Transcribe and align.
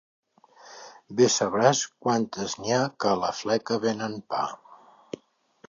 Bé 1.19 1.27
sabràs 1.33 1.81
quantes 2.07 2.57
n'hi 2.63 2.75
ha 2.77 2.81
que 3.05 3.11
a 3.13 3.19
la 3.25 3.29
fleca 3.43 3.81
venen 3.87 4.17
pa. 4.35 4.43